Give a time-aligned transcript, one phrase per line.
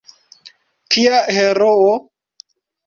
[0.95, 1.95] Kia heroo!